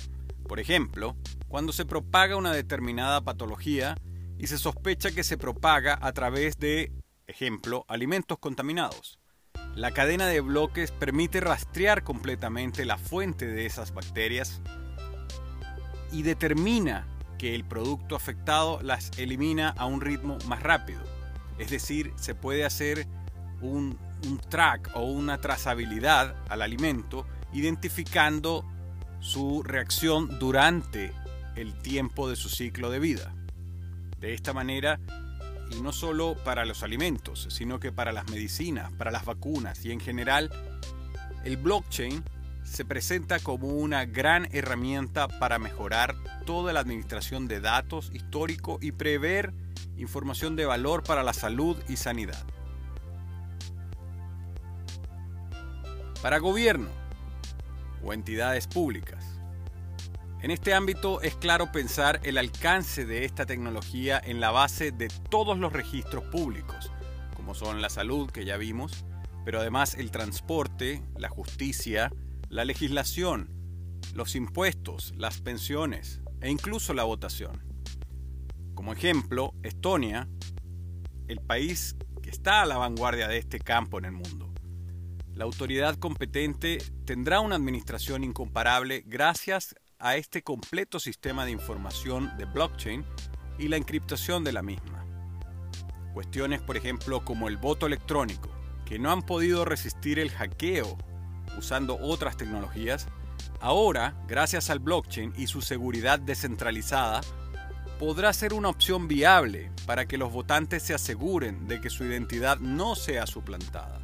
Por 0.47 0.59
ejemplo, 0.59 1.15
cuando 1.47 1.73
se 1.73 1.85
propaga 1.85 2.35
una 2.35 2.53
determinada 2.53 3.21
patología 3.21 3.95
y 4.37 4.47
se 4.47 4.57
sospecha 4.57 5.11
que 5.11 5.23
se 5.23 5.37
propaga 5.37 5.97
a 6.01 6.11
través 6.11 6.57
de, 6.57 6.91
ejemplo, 7.27 7.85
alimentos 7.87 8.37
contaminados. 8.39 9.19
La 9.75 9.91
cadena 9.91 10.27
de 10.27 10.39
bloques 10.39 10.91
permite 10.91 11.39
rastrear 11.39 12.03
completamente 12.03 12.85
la 12.85 12.97
fuente 12.97 13.47
de 13.47 13.65
esas 13.65 13.91
bacterias 13.93 14.61
y 16.11 16.21
determina 16.21 17.07
que 17.39 17.55
el 17.55 17.65
producto 17.65 18.15
afectado 18.15 18.79
las 18.83 19.11
elimina 19.17 19.69
a 19.69 19.85
un 19.85 19.99
ritmo 19.99 20.37
más 20.47 20.61
rápido. 20.61 21.01
Es 21.57 21.71
decir, 21.71 22.13
se 22.17 22.35
puede 22.35 22.65
hacer 22.65 23.07
un, 23.61 23.97
track 24.49 24.91
o 24.95 25.01
una 25.01 25.41
trazabilidad 25.41 26.35
al 26.47 26.61
alimento 26.61 27.25
identificando 27.51 28.63
su 29.19 29.63
reacción 29.63 30.39
durante 30.39 31.11
el 31.55 31.73
tiempo 31.81 32.29
de 32.29 32.35
su 32.35 32.47
ciclo 32.47 32.89
de 32.89 32.99
vida. 32.99 33.33
De 34.19 34.33
esta 34.33 34.53
manera, 34.53 34.99
y 35.71 35.81
no 35.81 35.91
solo 35.91 36.35
para 36.43 36.65
los 36.65 36.83
alimentos, 36.83 37.47
sino 37.49 37.79
que 37.79 37.91
para 37.91 38.11
las 38.11 38.29
medicinas, 38.29 38.91
para 38.93 39.11
las 39.11 39.25
vacunas 39.25 39.83
y 39.85 39.91
en 39.91 39.99
general, 39.99 40.51
el 41.43 41.57
blockchain 41.57 42.23
se 42.63 42.85
presenta 42.85 43.39
como 43.39 43.67
una 43.67 44.05
gran 44.05 44.47
herramienta 44.51 45.27
para 45.27 45.59
mejorar 45.59 46.15
toda 46.45 46.73
la 46.73 46.79
administración 46.79 47.47
de 47.47 47.59
datos 47.59 48.09
histórico 48.13 48.79
y 48.81 48.93
prever 48.93 49.53
información 49.97 50.55
de 50.55 50.65
valor 50.65 51.03
para 51.03 51.23
la 51.23 51.33
salud 51.33 51.77
y 51.87 51.97
sanidad. 51.97 52.43
Para 56.21 56.39
gobierno 56.39 56.89
o 58.03 58.13
entidades 58.13 58.67
públicas. 58.67 59.22
En 60.43 60.51
este 60.51 60.73
ámbito 60.73 61.21
es 61.21 61.37
claro 61.37 61.71
pensar 61.71 62.19
el 62.23 62.37
alcance 62.37 63.05
de 63.05 63.23
esta 63.23 63.45
tecnología 63.45 64.21
en 64.21 64.41
la 64.41 64.51
base 64.51 64.91
de 64.91 65.07
todos 65.29 65.57
los 65.57 65.71
registros 65.71 66.25
públicos, 66.25 66.91
como 67.33 67.55
son 67.55 67.81
la 67.81 67.89
salud 67.89 68.29
que 68.29 68.43
ya 68.43 68.57
vimos, 68.57 69.05
pero 69.45 69.61
además 69.61 69.95
el 69.95 70.11
transporte, 70.11 71.01
la 71.15 71.29
justicia, 71.29 72.11
la 72.49 72.65
legislación, 72.65 73.47
los 74.13 74.35
impuestos, 74.35 75.13
las 75.15 75.39
pensiones 75.39 76.19
e 76.41 76.49
incluso 76.49 76.93
la 76.93 77.05
votación. 77.05 77.63
Como 78.75 78.91
ejemplo, 78.91 79.53
Estonia, 79.63 80.27
el 81.29 81.39
país 81.39 81.95
que 82.21 82.31
está 82.31 82.63
a 82.63 82.65
la 82.65 82.75
vanguardia 82.75 83.29
de 83.29 83.37
este 83.37 83.61
campo 83.61 83.97
en 83.97 84.03
el 84.03 84.11
mundo. 84.11 84.53
La 85.33 85.45
autoridad 85.45 85.95
competente 85.95 86.79
tendrá 87.05 87.39
una 87.39 87.55
administración 87.55 88.25
incomparable 88.25 89.05
gracias 89.07 89.73
a 90.03 90.17
este 90.17 90.43
completo 90.43 90.99
sistema 90.99 91.45
de 91.45 91.51
información 91.51 92.35
de 92.37 92.43
blockchain 92.43 93.05
y 93.57 93.69
la 93.69 93.77
encriptación 93.77 94.43
de 94.43 94.51
la 94.51 94.61
misma. 94.61 95.05
Cuestiones, 96.13 96.61
por 96.61 96.75
ejemplo, 96.75 97.23
como 97.23 97.47
el 97.47 97.55
voto 97.55 97.87
electrónico, 97.87 98.49
que 98.85 98.99
no 98.99 99.13
han 99.13 99.21
podido 99.21 99.63
resistir 99.63 100.19
el 100.19 100.29
hackeo 100.29 100.97
usando 101.57 101.97
otras 102.01 102.35
tecnologías, 102.35 103.07
ahora, 103.61 104.13
gracias 104.27 104.69
al 104.69 104.79
blockchain 104.79 105.33
y 105.37 105.47
su 105.47 105.61
seguridad 105.61 106.19
descentralizada, 106.19 107.21
podrá 107.97 108.33
ser 108.33 108.53
una 108.53 108.67
opción 108.67 109.07
viable 109.07 109.71
para 109.85 110.05
que 110.05 110.17
los 110.17 110.33
votantes 110.33 110.83
se 110.83 110.93
aseguren 110.93 111.65
de 111.69 111.79
que 111.79 111.89
su 111.89 112.03
identidad 112.03 112.59
no 112.59 112.95
sea 112.95 113.25
suplantada 113.25 114.01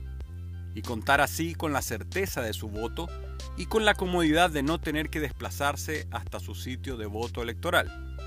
y 0.73 0.81
contar 0.81 1.19
así 1.19 1.55
con 1.55 1.73
la 1.73 1.81
certeza 1.81 2.41
de 2.41 2.53
su 2.53 2.69
voto 2.69 3.09
y 3.58 3.65
con 3.65 3.86
la 3.86 3.93
comodidad 3.93 4.50
de 4.50 4.63
no 4.63 4.79
tener 4.79 5.10
que 5.10 5.19
desplazarse 5.19 6.08
hasta 6.12 6.39
su 6.39 6.55
sitio 6.55 6.98
de 6.98 7.05
voto 7.05 7.41
electoral. 7.41 8.17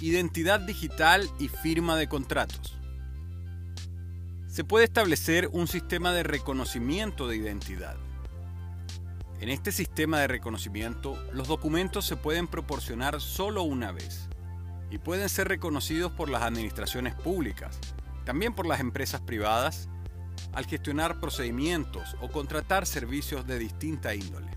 Identidad 0.00 0.60
digital 0.60 1.28
y 1.38 1.48
firma 1.48 1.96
de 1.96 2.08
contratos. 2.08 2.78
Se 4.46 4.64
puede 4.64 4.84
establecer 4.84 5.48
un 5.52 5.68
sistema 5.68 6.12
de 6.12 6.22
reconocimiento 6.22 7.28
de 7.28 7.36
identidad. 7.36 7.96
En 9.40 9.48
este 9.48 9.72
sistema 9.72 10.20
de 10.20 10.26
reconocimiento, 10.26 11.16
los 11.32 11.48
documentos 11.48 12.04
se 12.04 12.16
pueden 12.16 12.46
proporcionar 12.46 13.20
solo 13.20 13.62
una 13.62 13.92
vez 13.92 14.28
y 14.90 14.98
pueden 14.98 15.28
ser 15.28 15.48
reconocidos 15.48 16.12
por 16.12 16.28
las 16.28 16.42
administraciones 16.42 17.14
públicas, 17.14 17.78
también 18.24 18.54
por 18.54 18.66
las 18.66 18.80
empresas 18.80 19.20
privadas, 19.20 19.88
al 20.52 20.66
gestionar 20.66 21.20
procedimientos 21.20 22.16
o 22.20 22.30
contratar 22.30 22.86
servicios 22.86 23.46
de 23.46 23.58
distinta 23.58 24.14
índole. 24.14 24.50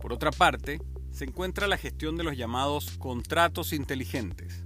Por 0.00 0.12
otra 0.12 0.30
parte, 0.30 0.80
se 1.10 1.24
encuentra 1.24 1.66
la 1.66 1.78
gestión 1.78 2.16
de 2.16 2.24
los 2.24 2.36
llamados 2.36 2.90
contratos 2.98 3.72
inteligentes, 3.72 4.64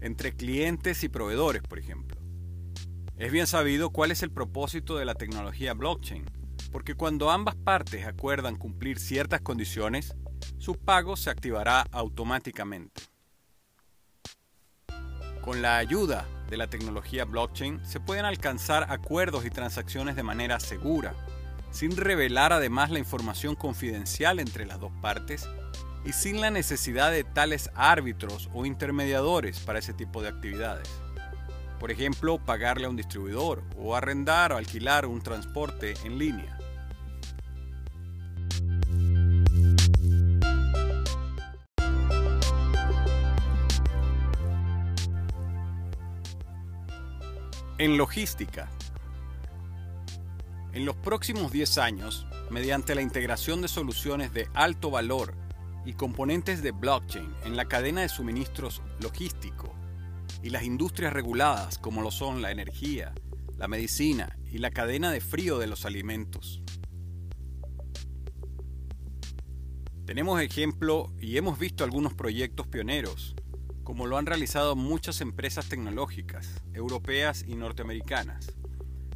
entre 0.00 0.34
clientes 0.34 1.04
y 1.04 1.08
proveedores, 1.08 1.62
por 1.62 1.78
ejemplo. 1.78 2.20
Es 3.16 3.30
bien 3.30 3.46
sabido 3.46 3.90
cuál 3.90 4.10
es 4.10 4.22
el 4.22 4.30
propósito 4.30 4.96
de 4.96 5.04
la 5.04 5.14
tecnología 5.14 5.72
blockchain, 5.72 6.24
porque 6.72 6.96
cuando 6.96 7.30
ambas 7.30 7.54
partes 7.54 8.04
acuerdan 8.06 8.56
cumplir 8.56 8.98
ciertas 8.98 9.40
condiciones, 9.40 10.16
su 10.58 10.74
pago 10.74 11.16
se 11.16 11.30
activará 11.30 11.82
automáticamente. 11.92 13.02
Con 15.42 15.62
la 15.62 15.76
ayuda 15.76 16.26
de 16.54 16.58
la 16.58 16.70
tecnología 16.70 17.24
blockchain 17.24 17.84
se 17.84 17.98
pueden 17.98 18.24
alcanzar 18.24 18.86
acuerdos 18.88 19.44
y 19.44 19.50
transacciones 19.50 20.14
de 20.14 20.22
manera 20.22 20.60
segura, 20.60 21.12
sin 21.72 21.96
revelar 21.96 22.52
además 22.52 22.92
la 22.92 23.00
información 23.00 23.56
confidencial 23.56 24.38
entre 24.38 24.64
las 24.64 24.78
dos 24.78 24.92
partes 25.02 25.48
y 26.04 26.12
sin 26.12 26.40
la 26.40 26.52
necesidad 26.52 27.10
de 27.10 27.24
tales 27.24 27.70
árbitros 27.74 28.48
o 28.54 28.66
intermediadores 28.66 29.58
para 29.58 29.80
ese 29.80 29.94
tipo 29.94 30.22
de 30.22 30.28
actividades. 30.28 30.88
Por 31.80 31.90
ejemplo, 31.90 32.38
pagarle 32.38 32.86
a 32.86 32.90
un 32.90 32.96
distribuidor 32.96 33.64
o 33.76 33.96
arrendar 33.96 34.52
o 34.52 34.56
alquilar 34.56 35.06
un 35.06 35.22
transporte 35.22 35.94
en 36.04 36.18
línea. 36.18 36.56
En 47.76 47.98
logística. 47.98 48.70
En 50.72 50.84
los 50.84 50.94
próximos 50.94 51.50
10 51.50 51.78
años, 51.78 52.24
mediante 52.48 52.94
la 52.94 53.02
integración 53.02 53.62
de 53.62 53.66
soluciones 53.68 54.32
de 54.32 54.48
alto 54.54 54.92
valor 54.92 55.34
y 55.84 55.94
componentes 55.94 56.62
de 56.62 56.70
blockchain 56.70 57.34
en 57.44 57.56
la 57.56 57.64
cadena 57.64 58.02
de 58.02 58.08
suministros 58.08 58.80
logístico 59.00 59.74
y 60.40 60.50
las 60.50 60.62
industrias 60.62 61.12
reguladas 61.12 61.78
como 61.78 62.00
lo 62.00 62.12
son 62.12 62.42
la 62.42 62.52
energía, 62.52 63.12
la 63.56 63.66
medicina 63.66 64.38
y 64.52 64.58
la 64.58 64.70
cadena 64.70 65.10
de 65.10 65.20
frío 65.20 65.58
de 65.58 65.66
los 65.66 65.84
alimentos. 65.84 66.62
Tenemos 70.06 70.40
ejemplo 70.40 71.12
y 71.20 71.38
hemos 71.38 71.58
visto 71.58 71.82
algunos 71.82 72.14
proyectos 72.14 72.68
pioneros 72.68 73.34
como 73.84 74.06
lo 74.06 74.16
han 74.16 74.26
realizado 74.26 74.74
muchas 74.74 75.20
empresas 75.20 75.68
tecnológicas, 75.68 76.62
europeas 76.72 77.44
y 77.46 77.54
norteamericanas, 77.54 78.52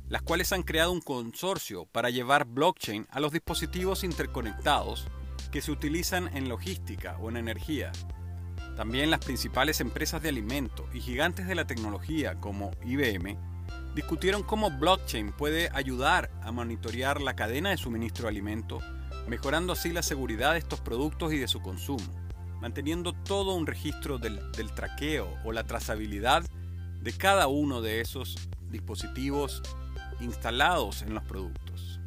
las 0.08 0.22
cuales 0.22 0.52
han 0.52 0.62
creado 0.62 0.92
un 0.92 1.00
consorcio 1.00 1.86
para 1.86 2.10
llevar 2.10 2.44
blockchain 2.44 3.06
a 3.10 3.20
los 3.20 3.32
dispositivos 3.32 4.04
interconectados 4.04 5.08
que 5.50 5.62
se 5.62 5.72
utilizan 5.72 6.34
en 6.36 6.48
logística 6.48 7.16
o 7.18 7.30
en 7.30 7.38
energía. 7.38 7.92
También 8.76 9.10
las 9.10 9.24
principales 9.24 9.80
empresas 9.80 10.22
de 10.22 10.28
alimentos 10.28 10.86
y 10.94 11.00
gigantes 11.00 11.48
de 11.48 11.54
la 11.54 11.66
tecnología 11.66 12.38
como 12.38 12.70
IBM 12.84 13.36
discutieron 13.94 14.42
cómo 14.42 14.70
blockchain 14.70 15.32
puede 15.32 15.70
ayudar 15.72 16.30
a 16.42 16.52
monitorear 16.52 17.20
la 17.20 17.34
cadena 17.34 17.70
de 17.70 17.78
suministro 17.78 18.24
de 18.24 18.28
alimentos, 18.28 18.84
mejorando 19.26 19.72
así 19.72 19.90
la 19.90 20.02
seguridad 20.02 20.52
de 20.52 20.58
estos 20.58 20.80
productos 20.80 21.32
y 21.32 21.38
de 21.38 21.48
su 21.48 21.60
consumo 21.60 22.27
manteniendo 22.60 23.12
todo 23.12 23.54
un 23.54 23.66
registro 23.66 24.18
del, 24.18 24.40
traqueo 24.74 25.36
o 25.44 25.52
la 25.52 25.64
trazabilidad 25.64 26.44
de 27.00 27.12
cada 27.12 27.48
uno 27.48 27.80
de 27.80 28.00
esos 28.00 28.36
dispositivos 28.70 29.62
instalados 30.20 31.02
en 31.02 31.14
los 31.14 31.22
productos. 31.22 32.00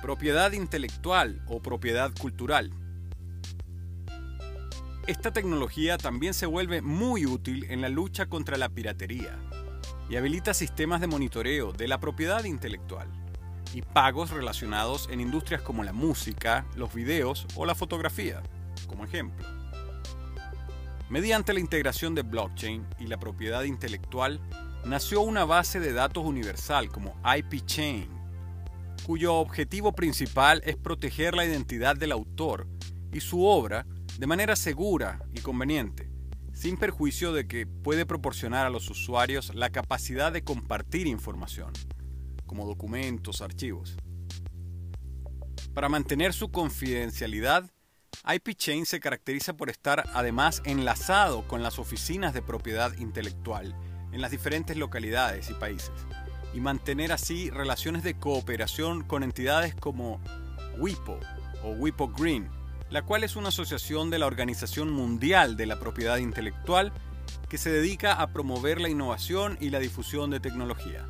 Propiedad 0.00 0.52
intelectual 0.52 1.42
o 1.46 1.62
propiedad 1.62 2.12
cultural. 2.18 2.70
Esta 5.06 5.32
tecnología 5.32 5.98
también 5.98 6.32
se 6.32 6.46
vuelve 6.46 6.80
muy 6.80 7.26
útil 7.26 7.66
en 7.68 7.82
la 7.82 7.90
lucha 7.90 8.26
contra 8.26 8.56
la 8.56 8.70
piratería 8.70 9.38
y 10.08 10.16
habilita 10.16 10.54
sistemas 10.54 11.00
de 11.00 11.06
monitoreo 11.06 11.72
de 11.72 11.88
la 11.88 12.00
propiedad 12.00 12.44
intelectual 12.44 13.23
y 13.74 13.82
pagos 13.82 14.30
relacionados 14.30 15.08
en 15.10 15.20
industrias 15.20 15.60
como 15.60 15.82
la 15.82 15.92
música, 15.92 16.64
los 16.76 16.94
videos 16.94 17.46
o 17.56 17.66
la 17.66 17.74
fotografía, 17.74 18.40
como 18.86 19.04
ejemplo. 19.04 19.44
Mediante 21.10 21.52
la 21.52 21.60
integración 21.60 22.14
de 22.14 22.22
blockchain 22.22 22.86
y 23.00 23.08
la 23.08 23.18
propiedad 23.18 23.64
intelectual, 23.64 24.40
nació 24.84 25.22
una 25.22 25.44
base 25.44 25.80
de 25.80 25.92
datos 25.92 26.24
universal 26.24 26.88
como 26.88 27.16
IP 27.36 27.66
Chain, 27.66 28.08
cuyo 29.04 29.34
objetivo 29.34 29.92
principal 29.92 30.62
es 30.64 30.76
proteger 30.76 31.34
la 31.34 31.44
identidad 31.44 31.96
del 31.96 32.12
autor 32.12 32.68
y 33.12 33.20
su 33.20 33.44
obra 33.44 33.86
de 34.18 34.26
manera 34.26 34.54
segura 34.54 35.20
y 35.34 35.40
conveniente, 35.40 36.08
sin 36.52 36.76
perjuicio 36.76 37.32
de 37.32 37.48
que 37.48 37.66
puede 37.66 38.06
proporcionar 38.06 38.66
a 38.66 38.70
los 38.70 38.88
usuarios 38.88 39.52
la 39.54 39.70
capacidad 39.70 40.32
de 40.32 40.44
compartir 40.44 41.08
información 41.08 41.72
como 42.54 42.68
documentos, 42.68 43.42
archivos. 43.42 43.96
Para 45.74 45.88
mantener 45.88 46.32
su 46.32 46.52
confidencialidad, 46.52 47.68
IPChain 48.32 48.86
se 48.86 49.00
caracteriza 49.00 49.56
por 49.56 49.70
estar 49.70 50.04
además 50.14 50.62
enlazado 50.64 51.48
con 51.48 51.64
las 51.64 51.80
oficinas 51.80 52.32
de 52.32 52.42
propiedad 52.42 52.96
intelectual 52.98 53.74
en 54.12 54.20
las 54.20 54.30
diferentes 54.30 54.76
localidades 54.76 55.50
y 55.50 55.54
países, 55.54 55.90
y 56.54 56.60
mantener 56.60 57.10
así 57.10 57.50
relaciones 57.50 58.04
de 58.04 58.14
cooperación 58.14 59.02
con 59.02 59.24
entidades 59.24 59.74
como 59.74 60.20
WIPO 60.78 61.18
o 61.64 61.70
WIPO 61.70 62.12
Green, 62.12 62.48
la 62.88 63.02
cual 63.02 63.24
es 63.24 63.34
una 63.34 63.48
asociación 63.48 64.10
de 64.10 64.20
la 64.20 64.26
Organización 64.26 64.92
Mundial 64.92 65.56
de 65.56 65.66
la 65.66 65.80
Propiedad 65.80 66.18
Intelectual 66.18 66.92
que 67.48 67.58
se 67.58 67.72
dedica 67.72 68.12
a 68.12 68.28
promover 68.28 68.80
la 68.80 68.88
innovación 68.88 69.58
y 69.60 69.70
la 69.70 69.80
difusión 69.80 70.30
de 70.30 70.38
tecnología. 70.38 71.08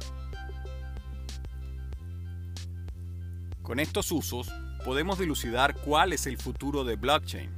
Con 3.65 3.81
estos 3.81 4.13
usos 4.13 4.53
podemos 4.85 5.19
dilucidar 5.19 5.75
cuál 5.75 6.13
es 6.13 6.27
el 6.27 6.37
futuro 6.37 6.85
de 6.85 6.97
blockchain. 6.97 7.51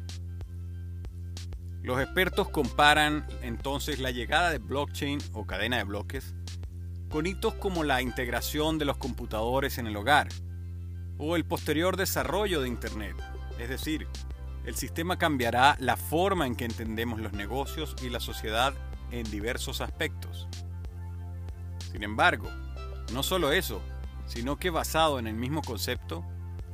Los 1.82 2.00
expertos 2.00 2.48
comparan 2.48 3.26
entonces 3.42 3.98
la 3.98 4.12
llegada 4.12 4.50
de 4.50 4.58
blockchain 4.58 5.18
o 5.32 5.48
cadena 5.48 5.78
de 5.78 5.82
bloques 5.82 6.36
con 7.10 7.26
hitos 7.26 7.54
como 7.54 7.82
la 7.82 8.02
integración 8.02 8.78
de 8.78 8.84
los 8.84 8.98
computadores 8.98 9.78
en 9.78 9.88
el 9.88 9.96
hogar 9.96 10.28
o 11.18 11.34
el 11.34 11.44
posterior 11.44 11.96
desarrollo 11.96 12.60
de 12.60 12.68
Internet. 12.68 13.16
Es 13.58 13.68
decir, 13.68 14.06
el 14.64 14.76
sistema 14.76 15.18
cambiará 15.18 15.76
la 15.80 15.96
forma 15.96 16.46
en 16.46 16.54
que 16.54 16.66
entendemos 16.66 17.20
los 17.20 17.32
negocios 17.32 17.96
y 18.00 18.10
la 18.10 18.20
sociedad 18.20 18.74
en 19.10 19.28
diversos 19.28 19.80
aspectos. 19.80 20.46
Sin 21.90 22.04
embargo, 22.04 22.48
no 23.12 23.24
solo 23.24 23.50
eso, 23.50 23.82
sino 24.26 24.56
que 24.56 24.70
basado 24.70 25.18
en 25.18 25.26
el 25.26 25.34
mismo 25.34 25.62
concepto, 25.62 26.24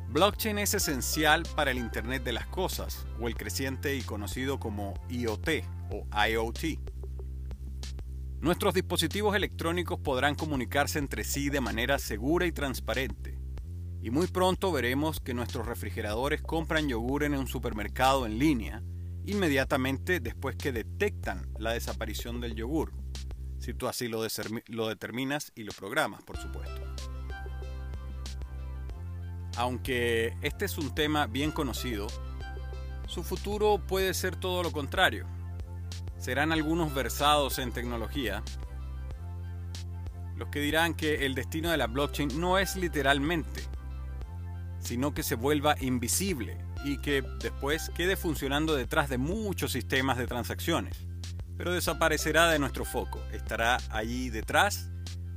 blockchain 0.09 0.59
es 0.59 0.75
esencial 0.75 1.45
para 1.55 1.71
el 1.71 1.79
Internet 1.79 2.25
de 2.25 2.33
las 2.33 2.47
Cosas, 2.47 3.07
o 3.21 3.29
el 3.29 3.35
creciente 3.35 3.97
y 3.97 4.03
conocido 4.03 4.59
como 4.59 4.95
IoT 5.09 5.49
o 5.91 6.07
IoT. 6.29 6.79
Nuestros 8.41 8.75
dispositivos 8.75 9.37
electrónicos 9.37 10.01
podrán 10.01 10.35
comunicarse 10.35 10.99
entre 10.99 11.25
sí 11.25 11.49
de 11.49 11.61
manera 11.61 11.99
segura 11.99 12.45
y 12.47 12.53
transparente, 12.53 13.39
y 14.03 14.11
muy 14.11 14.27
pronto 14.27 14.73
veremos 14.73 15.21
que 15.21 15.33
nuestros 15.33 15.67
refrigeradores 15.67 16.43
compran 16.43 16.89
yogur 16.89 17.23
en 17.23 17.35
un 17.35 17.47
supermercado 17.47 18.27
en 18.27 18.39
línea, 18.39 18.83
inmediatamente 19.25 20.19
después 20.19 20.57
que 20.57 20.73
detectan 20.73 21.49
la 21.57 21.73
desaparición 21.73 22.41
del 22.41 22.57
yogur, 22.57 22.93
si 23.61 23.75
tú 23.75 23.87
así 23.87 24.09
lo, 24.09 24.27
lo 24.67 24.89
determinas 24.89 25.53
y 25.55 25.63
lo 25.63 25.73
programas, 25.73 26.25
por 26.25 26.37
supuesto. 26.37 26.82
Aunque 29.57 30.37
este 30.43 30.65
es 30.65 30.79
un 30.79 30.95
tema 30.95 31.27
bien 31.27 31.51
conocido, 31.51 32.07
su 33.07 33.23
futuro 33.23 33.79
puede 33.87 34.15
ser 34.15 34.37
todo 34.37 34.63
lo 34.63 34.73
contrario. 34.73 35.27
Serán 36.19 36.53
algunos 36.53 36.95
versados 36.95 37.59
en 37.59 37.73
tecnología 37.73 38.43
los 40.37 40.49
que 40.49 40.61
dirán 40.61 40.95
que 40.95 41.27
el 41.27 41.35
destino 41.35 41.71
de 41.71 41.77
la 41.77 41.87
blockchain 41.87 42.41
no 42.41 42.59
es 42.59 42.75
literalmente, 42.77 43.63
sino 44.81 45.15
que 45.15 45.23
se 45.23 45.37
vuelva 45.37 45.77
invisible 45.81 46.59
y 46.85 46.99
que 46.99 47.23
después 47.41 47.91
quede 47.95 48.17
funcionando 48.17 48.75
detrás 48.75 49.09
de 49.09 49.19
muchos 49.19 49.71
sistemas 49.73 50.19
de 50.19 50.27
transacciones. 50.27 50.97
Pero 51.57 51.73
desaparecerá 51.73 52.51
de 52.51 52.59
nuestro 52.59 52.85
foco, 52.85 53.23
estará 53.33 53.79
allí 53.91 54.31
detrás, 54.31 54.91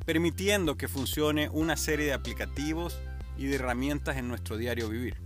permitiendo 0.06 0.76
que 0.76 0.88
funcione 0.88 1.50
una 1.50 1.78
serie 1.78 2.08
de 2.08 2.14
aplicativos 2.14 3.00
y 3.38 3.46
de 3.48 3.56
herramientas 3.56 4.18
en 4.18 4.28
nuestro 4.28 4.58
diario 4.58 4.90
vivir. 4.90 5.18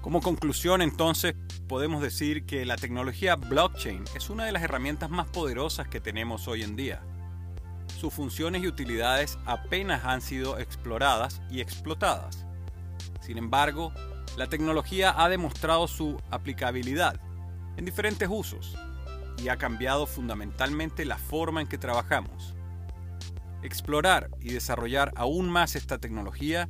Como 0.00 0.20
conclusión 0.20 0.82
entonces 0.82 1.34
podemos 1.66 2.02
decir 2.02 2.44
que 2.44 2.66
la 2.66 2.76
tecnología 2.76 3.36
blockchain 3.36 4.04
es 4.14 4.28
una 4.28 4.44
de 4.44 4.52
las 4.52 4.62
herramientas 4.62 5.08
más 5.08 5.28
poderosas 5.28 5.88
que 5.88 6.00
tenemos 6.00 6.46
hoy 6.46 6.62
en 6.62 6.76
día. 6.76 7.00
Sus 7.98 8.12
funciones 8.12 8.62
y 8.62 8.68
utilidades 8.68 9.38
apenas 9.46 10.04
han 10.04 10.20
sido 10.20 10.58
exploradas 10.58 11.40
y 11.50 11.60
explotadas. 11.60 12.44
Sin 13.20 13.38
embargo, 13.38 13.94
la 14.36 14.46
tecnología 14.46 15.14
ha 15.16 15.28
demostrado 15.30 15.88
su 15.88 16.20
aplicabilidad 16.30 17.18
en 17.76 17.86
diferentes 17.86 18.28
usos 18.30 18.76
y 19.42 19.48
ha 19.48 19.56
cambiado 19.56 20.06
fundamentalmente 20.06 21.04
la 21.04 21.16
forma 21.16 21.60
en 21.60 21.66
que 21.66 21.78
trabajamos. 21.78 22.54
Explorar 23.64 24.28
y 24.42 24.52
desarrollar 24.52 25.10
aún 25.16 25.48
más 25.48 25.74
esta 25.74 25.96
tecnología 25.96 26.68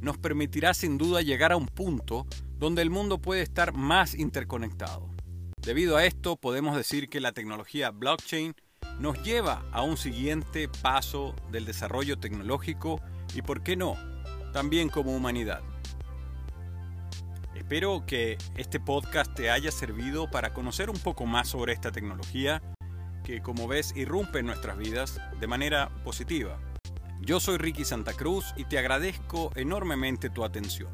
nos 0.00 0.18
permitirá 0.18 0.74
sin 0.74 0.98
duda 0.98 1.22
llegar 1.22 1.50
a 1.50 1.56
un 1.56 1.64
punto 1.64 2.26
donde 2.58 2.82
el 2.82 2.90
mundo 2.90 3.22
puede 3.22 3.40
estar 3.40 3.72
más 3.72 4.14
interconectado. 4.14 5.08
Debido 5.62 5.96
a 5.96 6.04
esto, 6.04 6.36
podemos 6.36 6.76
decir 6.76 7.08
que 7.08 7.20
la 7.20 7.32
tecnología 7.32 7.90
blockchain 7.90 8.54
nos 9.00 9.22
lleva 9.22 9.64
a 9.72 9.80
un 9.80 9.96
siguiente 9.96 10.68
paso 10.68 11.34
del 11.50 11.64
desarrollo 11.64 12.18
tecnológico 12.18 13.00
y, 13.34 13.40
por 13.40 13.62
qué 13.62 13.74
no, 13.76 13.96
también 14.52 14.90
como 14.90 15.16
humanidad. 15.16 15.62
Espero 17.54 18.04
que 18.06 18.36
este 18.56 18.78
podcast 18.78 19.34
te 19.34 19.50
haya 19.50 19.70
servido 19.70 20.30
para 20.30 20.52
conocer 20.52 20.90
un 20.90 20.98
poco 20.98 21.24
más 21.24 21.48
sobre 21.48 21.72
esta 21.72 21.90
tecnología 21.90 22.62
que, 23.26 23.42
como 23.42 23.66
ves, 23.66 23.92
irrumpe 23.96 24.38
en 24.38 24.46
nuestras 24.46 24.78
vidas 24.78 25.20
de 25.40 25.46
manera 25.48 25.90
positiva. 26.04 26.58
Yo 27.20 27.40
soy 27.40 27.58
Ricky 27.58 27.84
Santa 27.84 28.12
Cruz 28.12 28.54
y 28.56 28.64
te 28.64 28.78
agradezco 28.78 29.50
enormemente 29.56 30.30
tu 30.30 30.44
atención. 30.44 30.90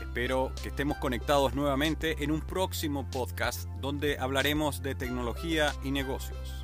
Espero 0.00 0.52
que 0.62 0.70
estemos 0.70 0.96
conectados 0.96 1.54
nuevamente 1.54 2.24
en 2.24 2.30
un 2.30 2.40
próximo 2.40 3.08
podcast 3.10 3.68
donde 3.82 4.16
hablaremos 4.18 4.82
de 4.82 4.94
tecnología 4.94 5.74
y 5.84 5.90
negocios. 5.90 6.63